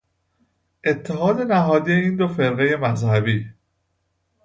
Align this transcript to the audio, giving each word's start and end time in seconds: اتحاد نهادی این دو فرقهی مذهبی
اتحاد 0.83 1.41
نهادی 1.41 1.91
این 1.91 2.15
دو 2.15 2.27
فرقهی 2.27 2.75
مذهبی 2.75 3.47